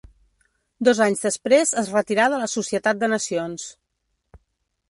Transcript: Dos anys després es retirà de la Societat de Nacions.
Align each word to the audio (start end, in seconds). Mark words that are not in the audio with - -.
Dos 0.89 1.01
anys 1.07 1.19
després 1.25 1.75
es 1.83 1.93
retirà 1.97 2.27
de 2.35 2.39
la 2.45 2.49
Societat 2.57 3.05
de 3.05 3.11
Nacions. 3.15 3.71